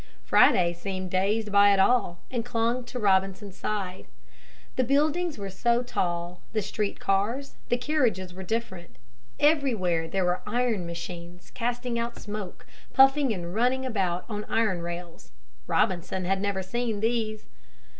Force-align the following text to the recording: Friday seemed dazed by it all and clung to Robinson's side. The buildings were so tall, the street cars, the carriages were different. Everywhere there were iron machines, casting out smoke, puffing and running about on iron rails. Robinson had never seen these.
Friday 0.23 0.73
seemed 0.73 1.11
dazed 1.11 1.51
by 1.51 1.71
it 1.71 1.77
all 1.79 2.17
and 2.31 2.43
clung 2.43 2.83
to 2.85 2.97
Robinson's 2.97 3.55
side. 3.55 4.07
The 4.75 4.83
buildings 4.83 5.37
were 5.37 5.51
so 5.51 5.83
tall, 5.83 6.41
the 6.53 6.63
street 6.63 6.99
cars, 6.99 7.57
the 7.69 7.77
carriages 7.77 8.33
were 8.33 8.41
different. 8.41 8.95
Everywhere 9.39 10.07
there 10.07 10.25
were 10.25 10.41
iron 10.47 10.87
machines, 10.87 11.51
casting 11.53 11.99
out 11.99 12.17
smoke, 12.17 12.65
puffing 12.93 13.31
and 13.31 13.53
running 13.53 13.85
about 13.85 14.25
on 14.27 14.43
iron 14.45 14.81
rails. 14.81 15.31
Robinson 15.67 16.25
had 16.25 16.41
never 16.41 16.63
seen 16.63 17.01
these. 17.01 17.45